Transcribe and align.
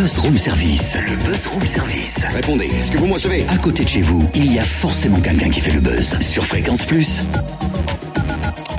buzz 0.00 0.18
room 0.18 0.38
service. 0.38 0.96
Le 1.10 1.16
buzz 1.16 1.46
room 1.48 1.66
service. 1.66 2.24
Répondez, 2.34 2.64
est-ce 2.64 2.90
que 2.90 2.96
vous 2.96 3.06
me 3.06 3.12
recevez? 3.12 3.44
À 3.50 3.58
côté 3.58 3.84
de 3.84 3.88
chez 3.88 4.00
vous, 4.00 4.26
il 4.34 4.54
y 4.54 4.58
a 4.58 4.64
forcément 4.64 5.20
quelqu'un 5.20 5.50
qui 5.50 5.60
fait 5.60 5.72
le 5.72 5.80
buzz. 5.80 6.18
Sur 6.20 6.46
Fréquence 6.46 6.84
Plus. 6.84 7.22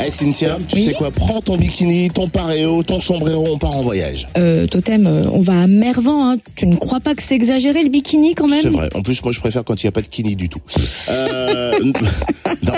Eh 0.03 0.09
Cynthia, 0.09 0.57
tu 0.67 0.77
Oui 0.77 0.85
sais 0.85 0.93
quoi? 0.93 1.11
Prends 1.11 1.39
ton 1.41 1.57
bikini, 1.57 2.09
ton 2.09 2.27
paréo, 2.27 2.81
ton 2.81 2.99
sombrero, 2.99 3.49
on 3.51 3.59
part 3.59 3.75
en 3.75 3.83
voyage. 3.83 4.27
Euh, 4.35 4.65
Totem, 4.65 5.05
euh, 5.05 5.21
on 5.31 5.41
va 5.41 5.61
à 5.61 5.67
Mervan. 5.67 6.31
Hein. 6.31 6.37
Tu 6.55 6.65
ne 6.65 6.75
crois 6.75 6.99
pas 6.99 7.13
que 7.13 7.21
c'est 7.21 7.35
exagéré 7.35 7.83
le 7.83 7.89
bikini 7.89 8.33
quand 8.33 8.47
même? 8.47 8.63
C'est 8.63 8.69
vrai. 8.69 8.89
En 8.95 9.03
plus, 9.03 9.23
moi, 9.23 9.31
je 9.31 9.39
préfère 9.39 9.63
quand 9.63 9.83
il 9.83 9.85
n'y 9.85 9.89
a 9.89 9.91
pas 9.91 10.01
de 10.01 10.07
kini 10.07 10.35
du 10.35 10.49
tout. 10.49 10.61
Euh... 11.07 11.79
non. 12.63 12.73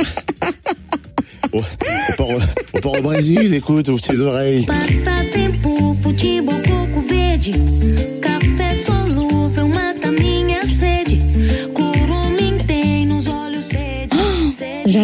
On 1.53 1.59
on 1.59 2.13
part, 2.17 2.29
au, 2.29 2.39
on 2.73 2.79
part 2.79 2.93
au 2.93 3.01
Brésil, 3.01 3.53
écoute, 3.53 3.87
ouvre 3.87 4.01
tes 4.01 4.19
oreilles. 4.19 4.65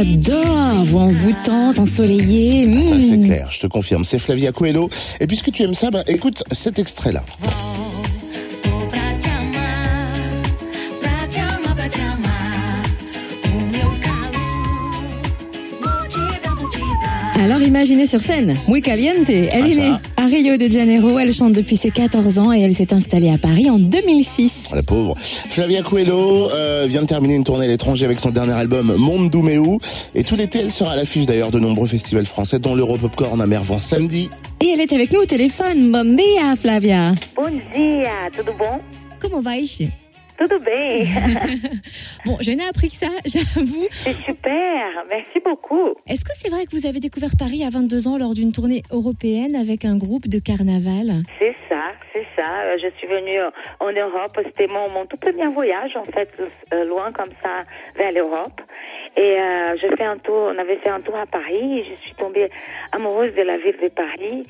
J'adore, 0.03 0.85
voix 0.85 1.01
envoûtante, 1.03 1.77
ensoleillée. 1.79 2.65
Ça, 2.83 2.95
c'est 2.99 3.17
Mmh. 3.17 3.25
clair, 3.25 3.47
je 3.51 3.59
te 3.59 3.67
confirme. 3.67 4.05
C'est 4.05 4.17
Flavia 4.19 4.51
Coelho. 4.53 4.89
Et 5.19 5.27
puisque 5.27 5.51
tu 5.51 5.63
aimes 5.63 5.73
ça, 5.73 5.91
bah, 5.91 6.03
écoute 6.07 6.41
cet 6.51 6.79
extrait-là. 6.79 7.23
Alors 17.39 17.61
imaginez 17.61 18.05
sur 18.05 18.19
scène, 18.19 18.57
Muy 18.67 18.81
Caliente. 18.81 19.29
Elle 19.29 19.49
Ah, 19.53 19.59
est 19.67 19.71
ça. 19.75 19.81
née 19.81 19.93
à 20.17 20.25
Rio 20.25 20.57
de 20.57 20.67
Janeiro. 20.67 21.17
Elle 21.19 21.33
chante 21.33 21.53
depuis 21.53 21.77
ses 21.77 21.89
14 21.89 22.37
ans 22.37 22.51
et 22.51 22.59
elle 22.59 22.73
s'est 22.75 22.93
installée 22.93 23.29
à 23.31 23.37
Paris 23.37 23.69
en 23.69 23.79
2006. 23.79 24.51
La 24.75 24.83
pauvre. 24.83 25.15
Flavia 25.17 25.81
Coelho 25.81 26.49
euh, 26.51 26.85
vient 26.89 27.01
de 27.03 27.07
terminer 27.07 27.35
une 27.35 27.45
tournée 27.45 27.63
à 27.65 27.67
l'étranger 27.69 28.03
avec 28.03 28.19
son 28.19 28.31
dernier 28.31 28.51
album 28.51 28.93
Monde 28.97 29.29
Douméou. 29.29 29.77
Et 30.15 30.25
tout 30.25 30.35
l'été, 30.35 30.59
elle 30.59 30.71
sera 30.71 30.91
à 30.91 30.95
l'affiche 30.97 31.25
d'ailleurs 31.25 31.51
de 31.51 31.59
nombreux 31.59 31.87
festivals 31.87 32.25
français, 32.25 32.59
dont 32.59 32.75
l'Europopcorn 32.75 33.41
à 33.41 33.47
Mervan 33.47 33.79
samedi. 33.79 34.29
Et 34.61 34.67
elle 34.73 34.81
est 34.81 34.91
avec 34.91 35.13
nous 35.13 35.21
au 35.21 35.25
téléphone. 35.25 35.91
Bon 35.93 36.15
dia, 36.17 36.55
Flavia. 36.59 37.13
Bom 37.37 37.45
dia, 37.73 38.11
tudo 38.35 38.51
bom? 38.59 38.79
Comment 39.21 39.39
va 39.41 39.55
Ishi 39.57 39.89
Tudo 40.39 40.57
bem, 40.59 41.05
Bon, 42.25 42.37
je 42.39 42.51
n'ai 42.51 42.65
appris 42.65 42.89
que 42.89 42.95
ça, 42.95 43.09
j'avoue. 43.25 43.87
c'est 44.03 44.13
super, 44.25 45.03
merci 45.09 45.39
beaucoup. 45.43 45.95
Est-ce 46.07 46.23
que 46.23 46.31
c'est 46.33 46.49
vrai 46.49 46.65
que 46.65 46.71
vous 46.71 46.85
avez 46.85 46.99
découvert 47.01 47.31
Paris 47.37 47.63
à 47.65 47.69
22 47.69 48.07
ans 48.07 48.17
lors 48.17 48.33
d'une 48.33 48.53
tournée 48.53 48.83
européenne 48.91 49.55
avec 49.55 49.83
un 49.83 49.97
groupe 49.97 50.27
de 50.29 50.39
carnaval? 50.39 51.23
C'est 51.39 51.55
ça, 51.67 51.91
c'est 52.13 52.25
ça. 52.37 52.61
Euh, 52.63 52.77
Je 52.81 52.87
suis 52.97 53.07
venue 53.07 53.37
euh, 53.39 53.49
en 53.81 53.91
Europe, 53.91 54.39
c'était 54.45 54.67
mon, 54.67 54.89
mon 54.89 55.05
tout 55.05 55.17
premier 55.17 55.47
voyage 55.47 55.97
en 55.97 56.05
fait, 56.05 56.29
euh, 56.73 56.85
loin 56.85 57.11
comme 57.11 57.31
ça 57.43 57.65
vers 57.97 58.13
l'Europe. 58.13 58.61
Et 59.17 59.21
euh, 59.39 59.75
je 59.81 59.93
fais 59.97 60.05
un 60.05 60.17
tour, 60.17 60.51
on 60.55 60.57
avait 60.57 60.77
fait 60.77 60.89
un 60.89 61.01
tour 61.01 61.15
à 61.17 61.25
Paris 61.25 61.79
et 61.79 61.83
je 61.83 62.05
suis 62.05 62.15
tombée 62.15 62.49
amoureuse 62.93 63.35
de 63.35 63.41
la 63.41 63.57
ville 63.57 63.75
de 63.83 63.89
Paris. 63.89 64.45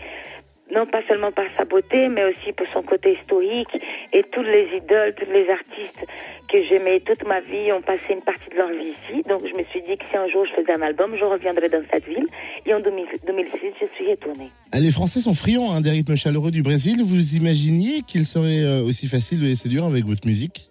Non 0.73 0.85
pas 0.85 1.01
seulement 1.07 1.31
par 1.31 1.45
sa 1.57 1.65
beauté, 1.65 2.09
mais 2.09 2.23
aussi 2.25 2.53
pour 2.55 2.67
son 2.73 2.83
côté 2.83 3.17
historique 3.19 3.69
et 4.13 4.23
toutes 4.31 4.45
les 4.45 4.67
idoles, 4.77 5.15
tous 5.15 5.31
les 5.31 5.49
artistes 5.49 6.05
que 6.51 6.63
j'aimais 6.63 6.99
toute 6.99 7.25
ma 7.27 7.39
vie 7.41 7.71
ont 7.71 7.81
passé 7.81 8.11
une 8.11 8.21
partie 8.21 8.49
de 8.51 8.55
leur 8.55 8.69
vie 8.69 8.93
ici. 8.93 9.23
Donc 9.27 9.41
je 9.45 9.55
me 9.55 9.63
suis 9.65 9.81
dit 9.81 9.97
que 9.97 10.03
si 10.09 10.17
un 10.17 10.27
jour 10.27 10.45
je 10.45 10.53
faisais 10.53 10.73
un 10.73 10.81
album, 10.81 11.15
je 11.15 11.23
reviendrais 11.25 11.69
dans 11.69 11.83
cette 11.91 12.05
ville. 12.05 12.25
Et 12.65 12.73
en 12.73 12.79
2000 12.79 13.05
2006, 13.25 13.49
je 13.81 13.85
suis 13.95 14.11
retournée. 14.11 14.49
Ah, 14.71 14.79
Les 14.79 14.91
Français 14.91 15.19
sont 15.19 15.33
friands 15.33 15.71
hein, 15.71 15.81
des 15.81 15.91
rythmes 15.91 16.15
chaleureux 16.15 16.51
du 16.51 16.61
Brésil. 16.61 17.03
Vous 17.03 17.35
imaginiez 17.35 18.01
qu'il 18.01 18.25
serait 18.25 18.61
euh, 18.61 18.83
aussi 18.83 19.07
facile 19.07 19.39
de 19.39 19.45
les 19.45 19.55
séduire 19.55 19.85
avec 19.85 20.05
votre 20.05 20.25
musique? 20.25 20.69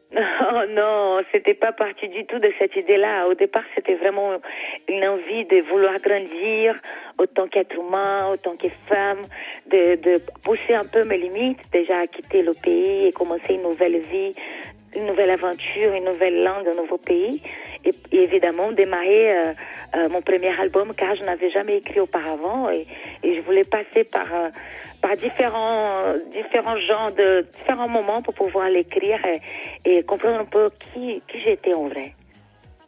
Non, 0.69 1.21
c'était 1.33 1.55
pas 1.55 1.73
parti 1.73 2.09
du 2.09 2.25
tout 2.27 2.39
de 2.39 2.51
cette 2.59 2.77
idée-là. 2.77 3.27
Au 3.27 3.35
départ, 3.35 3.65
c'était 3.75 3.95
vraiment 3.95 4.33
une 4.89 5.05
envie 5.07 5.45
de 5.45 5.63
vouloir 5.63 5.99
grandir 6.01 6.81
autant 7.19 7.49
qu'être 7.49 7.75
humain, 7.75 8.31
autant 8.33 8.57
que 8.57 8.69
femme, 8.89 9.23
de, 9.71 10.19
pousser 10.45 10.75
un 10.75 10.85
peu 10.85 11.05
mes 11.05 11.19
limites, 11.19 11.61
déjà 11.73 12.07
quitter 12.07 12.43
le 12.43 12.53
pays 12.55 13.07
et 13.07 13.13
commencer 13.13 13.55
une 13.55 13.63
nouvelle 13.63 13.99
vie, 13.99 14.33
une 14.95 15.07
nouvelle 15.07 15.31
aventure, 15.31 15.93
une 15.95 16.05
nouvelle 16.05 16.43
langue, 16.43 16.69
un 16.69 16.77
nouveau 16.77 16.99
pays. 16.99 17.43
Et, 17.85 17.95
et 18.13 18.23
évidemment, 18.23 18.73
démarrer 18.73 19.37
euh, 19.37 19.53
euh, 19.95 20.09
mon 20.09 20.21
premier 20.23 20.59
album 20.61 20.93
car 20.97 21.17
je 21.17 21.25
n'avais 21.25 21.51
jamais 21.51 21.79
écrit 21.79 22.01
auparavant 22.01 22.71
et, 22.71 22.87
et 23.23 23.35
je 23.35 23.41
voulais 23.41 23.65
passer 23.65 24.05
par, 24.05 24.27
euh, 24.33 24.49
par 25.01 25.17
différents, 25.17 26.15
différents 26.33 26.77
genres 26.77 27.13
de 27.13 27.47
différents 27.59 27.89
moments 27.89 28.23
pour 28.23 28.35
pouvoir 28.35 28.69
l'écrire 28.69 29.19
et, 29.25 29.41
et 29.91 30.03
comprendre 30.03 30.41
un 30.41 30.45
peu 30.45 30.71
qui, 30.93 31.23
qui 31.29 31.41
j'étais 31.41 31.75
en 31.75 31.89
vrai. 31.89 32.15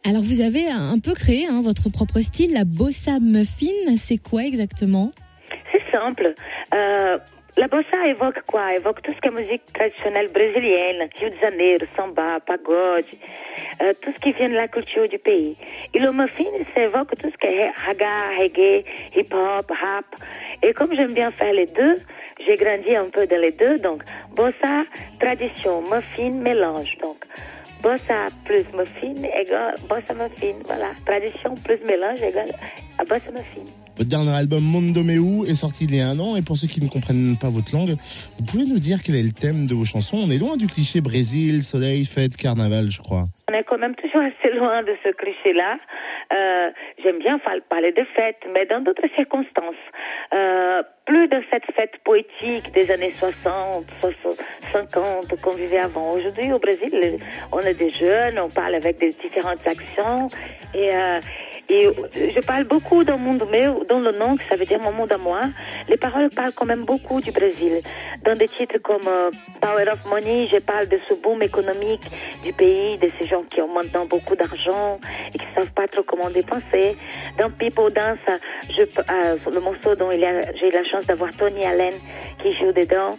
Alors 0.03 0.21
vous 0.21 0.41
avez 0.41 0.67
un 0.67 0.99
peu 0.99 1.13
créé 1.13 1.45
hein, 1.47 1.61
votre 1.63 1.89
propre 1.89 2.19
style, 2.19 2.53
la 2.53 2.63
bossa 2.63 3.19
muffin. 3.19 3.95
C'est 3.97 4.17
quoi 4.17 4.43
exactement? 4.43 5.11
C'est 5.71 5.91
simple. 5.91 6.33
La 7.57 7.67
bossa 7.67 8.07
évoque 8.07 8.41
quoi? 8.47 8.73
Évoque 8.73 9.01
tout 9.01 9.11
ce 9.13 9.19
qui 9.19 9.27
est 9.27 9.31
musique 9.31 9.73
traditionnelle 9.73 10.29
brésilienne, 10.31 11.09
Rio 11.19 11.29
de 11.29 11.37
Janeiro, 11.37 11.85
samba, 11.97 12.39
pagode, 12.39 13.03
euh, 13.81 13.93
tout 14.01 14.09
ce 14.15 14.19
qui 14.21 14.31
vient 14.31 14.47
de 14.47 14.55
la 14.55 14.69
culture 14.69 15.05
du 15.09 15.19
pays. 15.19 15.57
Et 15.93 15.99
le 15.99 16.13
muffin, 16.13 16.45
ça 16.73 16.83
évoque 16.83 17.13
tout 17.17 17.29
ce 17.29 17.37
qui 17.37 17.47
est 17.47 17.69
raga, 17.85 18.29
reggae, 18.39 18.85
hip-hop, 19.17 19.69
rap. 19.69 20.05
Et 20.63 20.71
comme 20.71 20.95
j'aime 20.95 21.13
bien 21.13 21.29
faire 21.31 21.51
les 21.51 21.65
deux, 21.65 21.97
j'ai 22.45 22.55
grandi 22.55 22.95
un 22.95 23.09
peu 23.09 23.27
dans 23.27 23.41
les 23.41 23.51
deux. 23.51 23.79
Donc, 23.79 24.03
bossa, 24.33 24.85
tradition, 25.19 25.81
muffin, 25.81 26.31
mélange. 26.31 26.97
Donc, 26.99 27.25
bossa 27.83 28.27
plus 28.45 28.65
muffin 28.73 29.13
égale 29.37 29.75
bossa 29.89 30.13
muffin. 30.13 30.57
Voilà, 30.65 30.91
tradition 31.05 31.55
plus 31.55 31.81
mélange 31.85 32.21
égale 32.21 32.51
à 32.97 33.03
bossa 33.03 33.29
muffin. 33.31 33.90
Votre 34.01 34.09
dernier 34.09 34.35
album 34.35 34.63
Mondo 34.63 35.03
Meu 35.03 35.45
est 35.45 35.53
sorti 35.53 35.83
il 35.83 35.93
y 35.93 36.01
a 36.01 36.07
un 36.07 36.19
an 36.19 36.35
et 36.35 36.41
pour 36.41 36.57
ceux 36.57 36.65
qui 36.65 36.81
ne 36.81 36.89
comprennent 36.89 37.37
pas 37.39 37.51
votre 37.51 37.71
langue, 37.71 37.93
vous 38.39 38.45
pouvez 38.45 38.65
nous 38.65 38.79
dire 38.79 39.03
quel 39.05 39.13
est 39.13 39.21
le 39.21 39.29
thème 39.29 39.67
de 39.67 39.75
vos 39.75 39.85
chansons 39.85 40.17
On 40.25 40.31
est 40.31 40.39
loin 40.39 40.57
du 40.57 40.65
cliché 40.65 41.01
Brésil, 41.01 41.61
soleil, 41.61 42.03
fête, 42.05 42.35
carnaval, 42.35 42.89
je 42.89 42.99
crois. 42.99 43.25
On 43.47 43.53
est 43.53 43.63
quand 43.63 43.77
même 43.77 43.93
toujours 43.93 44.21
assez 44.21 44.55
loin 44.55 44.81
de 44.81 44.95
ce 45.05 45.11
cliché-là. 45.11 45.77
Euh, 46.33 46.71
J'aime 47.03 47.19
bien 47.19 47.39
parler 47.69 47.91
de 47.91 48.03
fêtes, 48.15 48.41
mais 48.53 48.65
dans 48.65 48.81
d'autres 48.81 49.07
circonstances. 49.15 49.75
Euh, 50.33 50.81
plus 51.05 51.27
de 51.27 51.41
cette 51.51 51.65
fête 51.75 51.97
poétique 52.03 52.71
des 52.73 52.89
années 52.91 53.11
60, 53.11 53.85
60, 53.99 54.37
50 54.71 55.41
qu'on 55.41 55.55
vivait 55.55 55.79
avant. 55.79 56.11
Aujourd'hui, 56.11 56.53
au 56.53 56.59
Brésil, 56.59 57.17
on 57.51 57.59
est 57.59 57.73
des 57.73 57.91
jeunes, 57.91 58.39
on 58.39 58.49
parle 58.49 58.75
avec 58.75 58.99
des 58.99 59.09
différentes 59.09 59.65
actions. 59.65 60.29
Et, 60.73 60.95
euh, 60.95 61.19
et 61.69 61.87
je 62.33 62.39
parle 62.39 62.65
beaucoup 62.65 63.03
dans 63.03 63.17
meu, 63.17 63.85
dans 63.91 63.99
le 63.99 64.11
nom, 64.13 64.37
que 64.37 64.43
ça 64.49 64.55
veut 64.55 64.65
dire 64.65 64.79
à 65.11 65.17
moi. 65.17 65.41
Les 65.89 65.97
paroles 65.97 66.29
parlent 66.29 66.53
quand 66.55 66.65
même 66.65 66.85
beaucoup 66.85 67.19
du 67.19 67.31
Brésil. 67.31 67.73
Dans 68.23 68.35
des 68.37 68.47
titres 68.49 68.77
comme 68.83 69.07
euh, 69.07 69.31
Power 69.61 69.85
of 69.91 69.99
Money, 70.09 70.47
je 70.51 70.59
parle 70.59 70.87
de 70.87 70.97
ce 71.09 71.15
boom 71.21 71.41
économique 71.41 72.03
du 72.43 72.53
pays, 72.53 72.97
de 72.99 73.09
ces 73.19 73.27
gens 73.27 73.43
qui 73.49 73.61
ont 73.61 73.73
maintenant 73.73 74.05
beaucoup 74.05 74.35
d'argent 74.35 74.99
et 75.33 75.37
qui 75.37 75.45
savent 75.55 75.71
pas 75.71 75.87
trop 75.87 76.03
comment 76.03 76.29
dépenser. 76.29 76.95
Dans 77.39 77.49
People 77.49 77.91
Dance, 77.91 78.19
je, 78.69 78.83
euh, 78.83 79.37
le 79.51 79.59
morceau 79.59 79.95
dont 79.95 80.11
j'ai 80.11 80.67
eu 80.67 80.71
la 80.71 80.83
chance 80.83 81.05
d'avoir 81.07 81.31
Tony 81.35 81.65
Allen 81.65 81.93
qui 82.41 82.51
joue 82.51 82.71
dedans, 82.71 83.11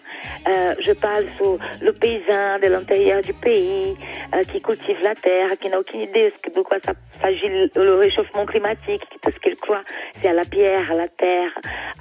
euh, 0.49 0.75
je 0.81 0.93
parle 0.93 1.25
sur 1.37 1.57
le 1.81 1.93
paysan 1.93 2.59
de 2.61 2.67
l'intérieur 2.67 3.23
du 3.23 3.33
pays 3.33 3.97
euh, 4.35 4.43
qui 4.45 4.61
cultive 4.61 4.99
la 5.03 5.15
terre, 5.15 5.51
qui 5.61 5.69
n'a 5.69 5.79
aucune 5.79 6.01
idée 6.01 6.33
de 6.55 6.62
quoi 6.62 6.79
ça 6.85 6.93
s'agit 7.21 7.49
le, 7.75 7.95
réchauffement 7.95 8.45
climatique, 8.45 9.03
tout 9.23 9.31
ce 9.31 9.39
qu'il 9.41 9.57
croit, 9.57 9.83
c'est 10.21 10.29
à 10.29 10.33
la 10.33 10.45
pierre, 10.45 10.91
à 10.91 10.95
la 10.95 11.09
terre, 11.09 11.51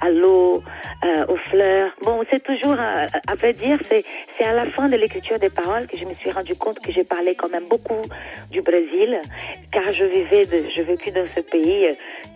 à 0.00 0.10
l'eau, 0.10 0.62
euh, 1.04 1.26
aux 1.28 1.36
fleurs. 1.36 1.90
Bon, 2.02 2.22
c'est 2.30 2.42
toujours, 2.42 2.76
à 3.26 3.34
vrai 3.34 3.52
dire, 3.52 3.78
c'est 3.88 4.04
c'est 4.36 4.44
à 4.44 4.52
la 4.52 4.66
fin 4.66 4.88
de 4.88 4.96
l'écriture 4.96 5.38
des 5.38 5.50
paroles 5.50 5.86
que 5.86 5.96
je 5.96 6.04
me 6.04 6.14
suis 6.14 6.30
rendu 6.30 6.54
compte 6.54 6.78
que 6.80 6.92
j'ai 6.92 7.04
parlé 7.04 7.34
quand 7.34 7.50
même 7.50 7.66
beaucoup 7.68 8.02
du 8.50 8.60
Brésil, 8.60 9.20
car 9.72 9.92
je 9.92 10.04
vivais, 10.04 10.44
de, 10.46 10.64
je 10.74 10.82
vécu 10.82 11.10
dans 11.10 11.26
ce 11.34 11.40
pays 11.40 11.86
euh, 11.86 11.92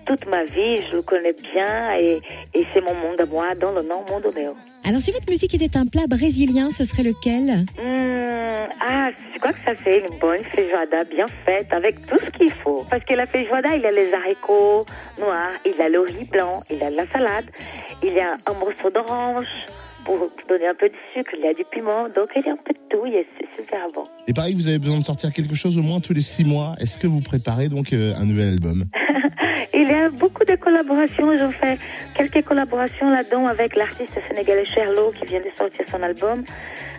toute 0.07 0.27
ma 0.27 0.45
vie, 0.45 0.79
je 0.91 0.97
le 0.97 1.03
connais 1.03 1.35
bien 1.55 1.95
et, 1.97 2.21
et 2.55 2.67
c'est 2.73 2.81
mon 2.81 2.95
monde 2.95 3.21
à 3.21 3.27
moi, 3.27 3.55
dans 3.55 3.73
le 3.73 3.83
nom 3.83 4.05
Mundo 4.11 4.33
Meu. 4.35 4.55
Alors 4.85 5.01
si 5.01 5.11
votre 5.11 5.29
musique 5.29 5.53
était 5.55 5.77
un 5.77 5.87
plat 5.87 6.07
brésilien, 6.07 6.71
ce 6.71 6.85
serait 6.85 7.03
lequel? 7.03 7.65
Hum, 7.79 8.69
ah, 8.81 9.11
je 9.35 9.39
crois 9.41 9.53
que 9.53 9.65
ça 9.65 9.73
c'est 9.83 9.99
une 10.07 10.19
bonne 10.19 10.45
feijoada 10.45 11.05
bien 11.05 11.27
faite 11.45 11.73
avec 11.73 12.07
tout 12.07 12.19
ce 12.19 12.31
qu'il 12.39 12.53
faut. 12.53 12.87
Parce 12.89 13.05
que 13.05 13.15
la 13.15 13.27
feijoada, 13.27 13.75
il 13.75 13.83
y 13.83 13.87
a 13.87 13.91
les 13.91 14.13
haricots 14.13 14.87
noirs, 15.19 15.55
il 15.65 15.75
y 15.77 15.83
a 15.83 15.89
le 15.89 16.01
riz 16.01 16.25
blanc, 16.31 16.61
il 16.71 16.79
y 16.79 16.83
a 16.85 16.91
la 16.91 17.07
salade, 17.09 17.47
il 18.03 18.13
y 18.13 18.21
a 18.21 18.35
un 18.47 18.55
morceau 18.55 18.91
d'orange 18.91 19.49
pour 20.07 20.31
donner 20.49 20.69
un 20.69 20.75
peu 20.75 20.89
de 20.89 20.95
sucre, 21.13 21.33
il 21.37 21.45
y 21.45 21.49
a 21.49 21.53
du 21.53 21.65
piment, 21.65 22.09
donc 22.09 22.31
il 22.37 22.43
y 22.47 22.49
a 22.49 22.53
un 22.53 22.57
peu 22.57 22.73
de 22.73 22.79
tout 22.89 23.05
et 23.07 23.27
c'est 23.37 23.61
super 23.61 23.89
bon. 23.93 24.05
Et 24.29 24.33
pareil, 24.33 24.55
vous 24.55 24.69
avez 24.69 24.79
besoin 24.79 24.99
de 24.99 25.05
sortir 25.05 25.33
quelque 25.33 25.57
chose 25.57 25.77
au 25.77 25.83
moins 25.83 25.99
tous 25.99 26.13
les 26.13 26.21
six 26.21 26.45
mois. 26.45 26.75
Est-ce 26.81 26.97
que 26.97 27.09
vous 27.09 27.21
préparez 27.21 27.69
donc 27.69 27.93
euh, 27.93 28.15
un 28.17 28.25
nouvel 28.25 28.51
album 28.51 28.85
Il 29.75 29.89
y 29.89 29.93
a 29.93 30.09
beaucoup 30.09 30.45
de 30.45 30.55
collaborations. 30.55 31.37
Je 31.37 31.51
fais 31.51 31.79
quelques 32.15 32.47
collaborations 32.47 33.11
là-dedans 33.11 33.47
avec 33.47 33.77
l'artiste 33.77 34.15
sénégalais 34.29 34.65
Sherlo 34.65 35.13
qui 35.19 35.27
vient 35.27 35.41
de 35.41 35.51
sortir 35.57 35.85
son 35.91 36.01
album, 36.03 36.45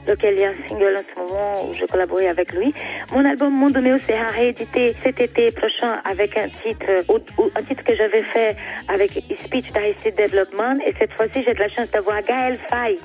lequel 0.08 0.36
il 0.36 0.42
y 0.42 0.44
a 0.46 0.50
un 0.50 0.68
single 0.68 0.96
en 0.98 1.02
ce 1.02 1.20
moment 1.20 1.70
où 1.70 1.74
je 1.74 1.86
collabore 1.86 2.20
avec 2.30 2.52
lui. 2.54 2.74
Mon 3.14 3.24
album 3.26 3.54
Monde 3.54 3.78
Méo 3.82 3.98
sera 3.98 4.28
réédité 4.34 4.96
cet 5.04 5.20
été 5.22 5.52
prochain 5.52 6.02
avec 6.10 6.38
un 6.38 6.48
titre, 6.50 6.86
euh, 6.90 7.02
ou- 7.10 7.42
ou- 7.42 7.50
un 7.56 7.64
titre 7.64 7.84
que 7.84 7.96
j'avais 7.96 8.24
fait 8.24 8.56
avec 8.88 9.12
Speech 9.46 9.72
d'Aristide 9.74 10.16
Development. 10.18 10.80
Et 10.86 10.94
cette 11.00 11.14
fois-ci, 11.14 11.44
j'ai 11.46 11.54
de 11.54 11.60
la 11.60 11.70
chance 11.70 11.90
d'avoir 11.92 12.22
Gaël 12.24 12.58
Faye 12.70 12.96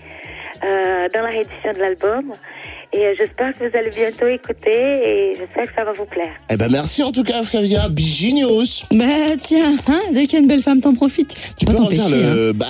euh, 0.65 1.09
dans 1.15 1.23
la 1.23 1.29
réédition 1.29 1.73
de 1.73 1.79
l'album. 1.79 2.33
Et 2.95 3.07
euh, 3.07 3.15
j'espère 3.17 3.53
que 3.53 3.59
vous 3.69 3.77
allez 3.77 3.89
bientôt 3.91 4.27
écouter 4.27 5.31
et 5.31 5.35
j'espère 5.35 5.67
que 5.67 5.73
ça 5.75 5.83
va 5.85 5.93
vous 5.93 6.05
plaire. 6.05 6.33
Eh 6.51 6.57
ben 6.59 6.69
merci 6.71 7.03
en 7.03 7.11
tout 7.11 7.23
cas 7.25 7.43
Flavia, 7.43 7.89
Bijinios. 7.89 8.85
Bah 8.93 9.05
tiens, 9.39 9.75
hein, 9.89 10.01
dès 10.13 10.25
qu'il 10.27 10.35
y 10.35 10.37
a 10.37 10.41
une 10.41 10.47
belle 10.49 10.61
femme, 10.61 10.81
t'en 10.83 10.93
profites. 10.95 11.35
Tu 11.59 11.65
peux 11.65 11.75
t'empêcher. 11.75 12.03
hein. 12.23 12.35
le... 12.35 12.53
Bah, 12.53 12.67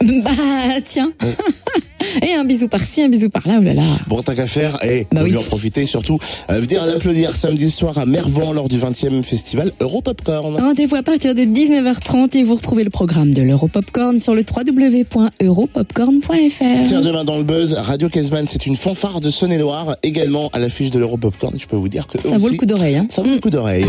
Bah 0.02 0.80
tiens. 0.84 1.12
Et 2.22 2.34
un 2.34 2.44
bisou 2.44 2.68
par-ci, 2.68 3.02
un 3.02 3.08
bisou 3.08 3.28
par-là, 3.30 3.56
oh 3.60 3.62
là 3.62 3.74
là. 3.74 3.82
bon, 4.08 4.22
tant 4.22 4.34
qu'à 4.34 4.46
faire, 4.46 4.78
et 4.84 5.06
Bah 5.12 5.20
oui. 5.24 5.36
en 5.36 5.42
profiter 5.42 5.86
surtout, 5.86 6.18
euh, 6.50 6.60
venir 6.60 6.84
l'applaudir 6.86 7.34
samedi 7.34 7.70
soir 7.70 7.98
à 7.98 8.06
Mervan 8.06 8.52
lors 8.52 8.68
du 8.68 8.78
20e 8.78 9.22
festival 9.22 9.72
Europopcorn. 9.80 10.56
Rendez-vous 10.56 10.96
à 10.96 11.02
partir 11.02 11.34
de 11.34 11.42
19h30 11.42 12.36
et 12.36 12.42
vous 12.42 12.54
retrouvez 12.54 12.84
le 12.84 12.90
programme 12.90 13.32
de 13.32 13.42
l'Europopcorn 13.42 14.18
sur 14.18 14.34
le 14.34 14.42
www.europopcorn.fr. 14.42 16.88
Tiens, 16.88 17.00
demain 17.00 17.24
dans 17.24 17.36
le 17.38 17.44
buzz, 17.44 17.74
Radio 17.74 18.08
Kesman, 18.08 18.46
c'est 18.48 18.66
une 18.66 18.76
fanfare 18.76 19.20
de 19.20 19.30
Saône-et-Loire, 19.30 19.96
également 20.02 20.48
à 20.52 20.58
l'affiche 20.58 20.90
de 20.90 20.98
l'Europopcorn. 20.98 21.54
Je 21.58 21.66
peux 21.66 21.76
vous 21.76 21.88
dire 21.88 22.06
que 22.06 22.18
Ça 22.18 22.28
vaut 22.30 22.36
aussi, 22.46 22.52
le 22.52 22.56
coup 22.58 22.66
d'oreille. 22.66 22.96
Hein. 22.96 23.06
Ça 23.10 23.22
vaut 23.22 23.30
le 23.30 23.38
coup 23.40 23.50
d'oreille. 23.50 23.86